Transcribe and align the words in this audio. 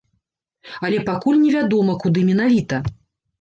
Але 0.87 1.01
пакуль 1.09 1.37
невядома, 1.43 1.97
куды 2.05 2.25
менавіта. 2.31 2.81